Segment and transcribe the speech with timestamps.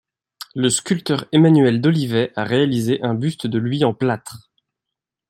[0.55, 4.49] Le sculpteur Emmanuel Dolivet a réalisé un buste de lui en plâtre.